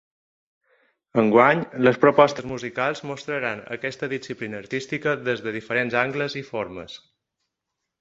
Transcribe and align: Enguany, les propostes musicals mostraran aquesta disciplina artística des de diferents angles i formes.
Enguany, 1.23 1.61
les 1.87 1.99
propostes 2.07 2.47
musicals 2.53 3.03
mostraran 3.11 3.63
aquesta 3.77 4.11
disciplina 4.17 4.61
artística 4.65 5.17
des 5.31 5.47
de 5.49 5.57
diferents 5.61 6.03
angles 6.05 6.43
i 6.45 6.49
formes. 6.53 7.03